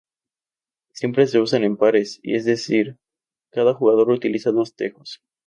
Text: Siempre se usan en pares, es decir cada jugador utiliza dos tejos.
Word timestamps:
Siempre 0.93 1.27
se 1.27 1.39
usan 1.39 1.63
en 1.63 1.77
pares, 1.77 2.19
es 2.23 2.43
decir 2.43 2.97
cada 3.51 3.75
jugador 3.75 4.09
utiliza 4.09 4.49
dos 4.51 4.73
tejos. 4.75 5.21